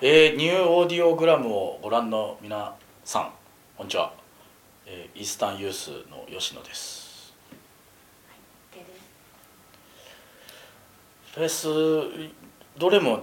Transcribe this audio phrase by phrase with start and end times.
[0.00, 2.74] えーニューオーディオグラムをご覧の皆
[3.04, 3.30] さん
[3.76, 4.12] こんにちは、
[4.86, 7.32] えーイースタンユースの吉野です。
[11.32, 11.68] フェス
[12.76, 13.22] どれも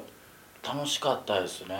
[0.64, 1.76] 楽しかったですね。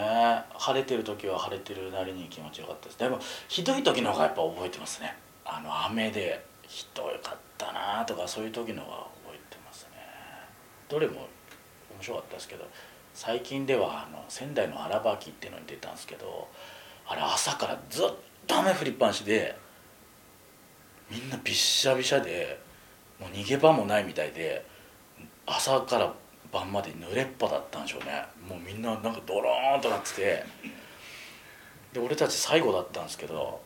[0.58, 2.98] 晴れてる時は晴れてるなりに気持ちよかったです。
[2.98, 5.16] でもひどい時の方がやっぱ覚えてますね。
[5.46, 9.96] あの雨でひどかったなとかそういう時の方が覚えてますね。
[10.90, 11.28] どれも
[11.94, 12.68] 面白かったですけど
[13.14, 16.48] 最近ではあの仙台の荒ばきっていうのに出たんですけど
[17.06, 18.06] あれ朝からずっ
[18.46, 19.56] と雨降りっぱなしで
[21.10, 22.58] みんなびっしゃびしゃで
[23.20, 24.64] もう逃げ場もないみたいで
[25.46, 26.14] 朝から
[26.50, 28.24] 晩まで濡れっぱだったんでしょうね。
[28.46, 30.44] もうみんななんかドローンとなってて。
[31.92, 33.60] で俺たち最後だったんですけど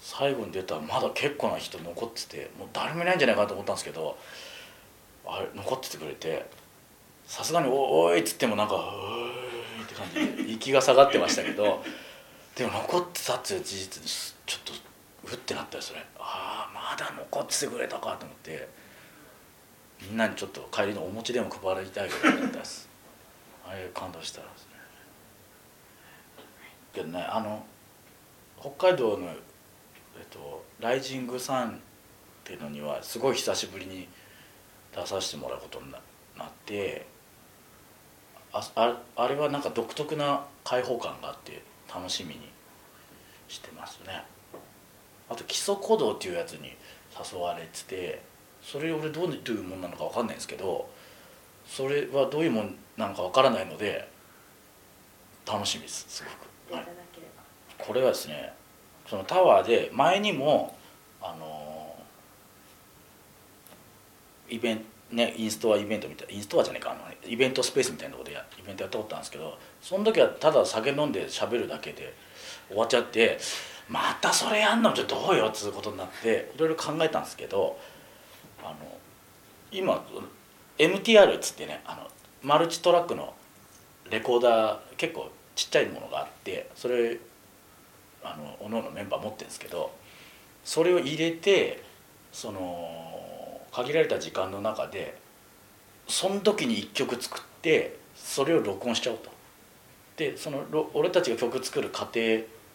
[0.00, 4.16] 最後に出たらまだ結構な人残っててもう誰もいないんじゃないかと思ったんですけど
[5.26, 6.46] あれ残っててくれて
[7.26, 11.82] さすがに「おおい」っつってもなんか「うーい」って感じで息が下がってましたけど
[12.56, 14.72] でも残ってたっていう事実ですちょっと
[15.32, 16.00] うってなったよそれ。
[16.18, 18.84] ああまだ残ってくれたかと思って。
[20.08, 22.88] みんなにちょっと帰りのお餅でも配りたいぐらいだったです。
[23.66, 24.74] あれ感動したですね。
[26.92, 27.66] けどねあの
[28.60, 29.34] 北海道の、え
[30.22, 31.80] っと、ライジングサンっ
[32.44, 34.08] ていうのにはすごい久しぶりに
[34.94, 36.02] 出させてもらうことになっ
[36.66, 37.06] て
[38.54, 42.40] あああれはなんか独特な開放感があって楽しみに
[43.48, 44.22] してますね。
[45.28, 46.72] あと基礎鼓動っていうやつに
[47.32, 48.22] 誘われてて
[48.62, 50.88] それ俺どういうもんなのか分かんないんですけど
[51.66, 54.08] それはどういうもんなのか分からないので
[55.46, 56.24] 楽しみですす
[56.70, 56.86] ごく、はい、
[57.78, 58.52] これはですね
[59.08, 60.76] そのタワーで前にも
[61.20, 61.96] あの
[64.48, 72.14] イベントねインストアイベントみたいインストアじゃないかあのイベントスペースみたいなところでやイベントやったことあるんですけどその時はただ酒飲んで喋るだけで
[72.68, 73.38] 終わっちゃって
[73.88, 77.78] またそれやんのじゃどうよっつうことになっていろいろ考えたんですけど
[78.62, 78.76] あの
[79.70, 80.04] 今
[80.78, 82.08] MTR っつってねあの
[82.42, 83.34] マルチトラックの
[84.10, 87.18] レコーダー結構ちっちゃいものがあってそれ
[88.22, 89.92] あのおのおのメンバー持ってるんですけど
[90.64, 91.82] それを入れて
[92.32, 93.14] その
[93.74, 95.18] 限られた時間の中で
[96.06, 99.30] その時に1曲作ってそれを録音しちゃおうと。
[100.16, 100.64] でその
[100.94, 102.12] 俺たちが曲作る過程っ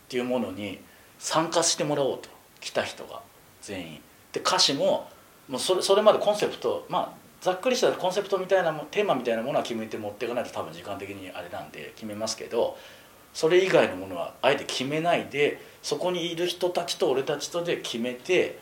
[0.09, 0.79] ていうものに
[1.17, 2.29] 参加してもらおうと
[2.59, 3.21] 来た人が
[3.61, 4.01] 全員。
[4.33, 5.09] で歌詞も
[5.47, 12.77] もうそれそれまでコンセプトまあざっくりしたコンセプトみたいなテーマみたいなものは決めて持っていかないと多分時間的にあれなんで決めますけど
[13.33, 18.59] それ以外のものはあえて決めないでそこにいる人たちと俺たちとで決めて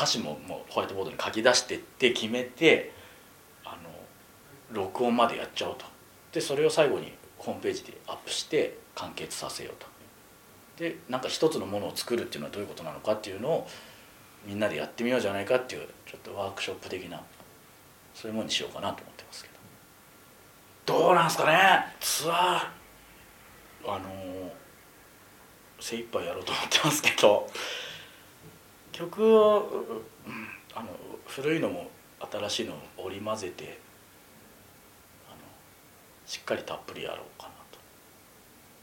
[0.00, 2.90] 歌詞ももうホワイトボードに書き出してって決めて
[3.66, 3.90] あの
[4.72, 5.84] 録音までやっちゃおうと。
[6.32, 9.86] でそれを最後にホームページでアップして完結させようと。
[10.82, 13.68] でなんか一つのものを作るっていうのはどういうことなのかっていうのを
[14.46, 17.20] みんなでやってみようじゃないかっていうちょっとワークショップ的な
[18.14, 19.50] そういうものにしようかなと思ってますけ
[20.86, 20.98] ど。
[20.98, 21.94] どうなんすかね？
[22.00, 23.92] ツアー。
[23.92, 24.50] あの
[25.78, 27.46] 精一杯やろうと思ってますけど。
[29.00, 29.84] 曲を、
[30.26, 30.32] うん、
[30.74, 30.88] あの
[31.26, 31.90] 古いのも
[32.30, 33.78] 新しいのを織り交ぜて
[35.26, 35.36] あの
[36.26, 37.78] しっかりたっぷりやろうかなと。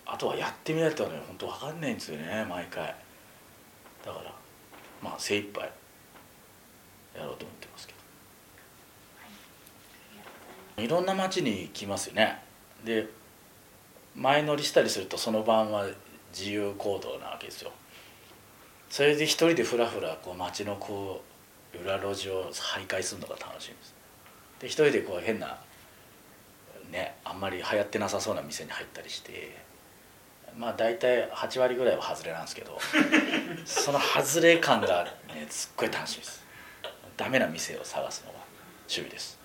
[0.05, 2.95] あとはやってみないとね本当分かんないんですよね毎回。
[4.03, 4.33] だから
[5.03, 5.69] まあ精一杯
[7.16, 7.97] やろうと思ってますけど。
[10.84, 12.41] いろんな街に来ますよね。
[12.84, 13.07] で
[14.16, 15.85] 前乗りしたりするとその晩は
[16.31, 17.72] 自由行動なわけですよ
[18.90, 21.24] それで一人でふらふらこう街のこ
[21.74, 23.96] う裏路地を徘徊するのが楽しいんです。
[24.59, 25.58] で一人でこう変な
[26.92, 29.56] ねあんまり流行ってなさそうな店に入ったりして
[30.58, 32.79] まあ大体8割ぐらいは外れなんですけど
[33.66, 36.46] その外れ感がねすっごい楽しいです。
[37.16, 38.40] ダメな店を探すのが
[38.88, 39.38] 趣味です。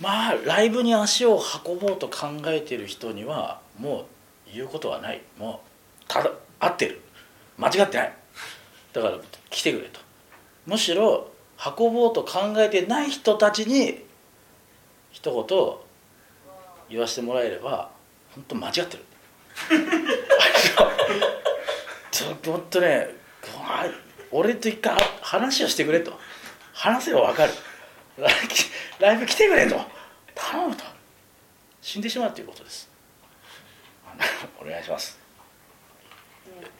[0.00, 4.06] まあライブに足を運ぼうと考えてる人にはもう
[4.52, 5.22] 言うことはない。
[5.38, 6.30] もうただ
[6.60, 7.00] 合ってる
[7.58, 8.12] 間違ってない。
[8.92, 9.18] だから
[9.50, 10.00] 来てくれと。
[10.66, 11.30] むしろ
[11.78, 14.04] 運ぼうと考えてない人たちに
[15.10, 15.68] 一言
[16.90, 17.90] 言わせてもらえれば
[18.34, 19.04] 本当間違ってる。
[22.10, 23.08] ちょっと本当ね
[24.30, 26.18] 俺と一回話をしてくれと。
[26.72, 27.52] 話せば分かる。
[28.98, 29.80] ライブ来てくれと。
[30.34, 30.84] 頼むと。
[31.80, 32.90] 死んでしまうということです。
[34.60, 35.25] お願いします。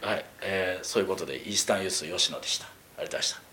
[0.02, 2.66] はい、えー、そういうことでイースタンユース吉野でした。
[2.66, 2.68] あ
[2.98, 3.45] りがとうございました。